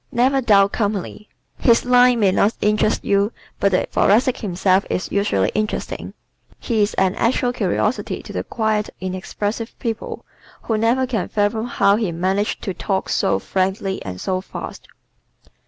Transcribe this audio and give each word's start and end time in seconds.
Never 0.11 0.41
Dull 0.41 0.67
Company¶ 0.67 1.29
His 1.63 1.85
"line" 1.85 2.21
may 2.21 2.31
not 2.31 2.55
interest 2.59 3.05
you 3.05 3.31
but 3.59 3.71
the 3.71 3.85
Thoracic 3.85 4.37
himself 4.37 4.83
is 4.89 5.11
usually 5.11 5.49
interesting. 5.53 6.15
He 6.57 6.81
is 6.81 6.95
an 6.95 7.13
actual 7.13 7.53
curiosity 7.53 8.23
to 8.23 8.33
the 8.33 8.43
quiet, 8.43 8.89
inexpressive 8.99 9.77
people 9.77 10.25
who 10.63 10.75
never 10.75 11.05
can 11.05 11.27
fathom 11.27 11.67
how 11.67 11.97
he 11.97 12.11
manages 12.11 12.55
to 12.61 12.73
talk 12.73 13.09
so 13.09 13.37
frankly 13.37 14.03
and 14.03 14.19
so 14.19 14.41
fast. 14.41 14.87